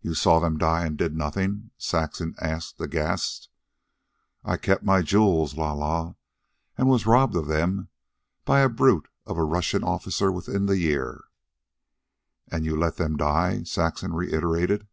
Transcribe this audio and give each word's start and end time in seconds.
"You 0.00 0.14
saw 0.14 0.38
them 0.38 0.58
die?... 0.58 0.86
and 0.86 0.96
did 0.96 1.16
nothing?" 1.16 1.72
Saxon 1.76 2.36
asked 2.40 2.80
aghast. 2.80 3.48
"I 4.44 4.56
kept 4.58 4.84
my 4.84 5.02
jewels 5.02 5.56
la 5.56 5.72
la, 5.72 6.14
and 6.78 6.88
was 6.88 7.04
robbed 7.04 7.34
of 7.34 7.48
them 7.48 7.88
by 8.44 8.60
a 8.60 8.68
brute 8.68 9.08
of 9.26 9.36
a 9.36 9.42
Russian 9.42 9.82
officer 9.82 10.30
within 10.30 10.66
the 10.66 10.78
year." 10.78 11.24
"And 12.48 12.64
you 12.64 12.76
let 12.76 12.94
them 12.96 13.16
die," 13.16 13.64
Saxon 13.64 14.12
reiterated. 14.12 14.86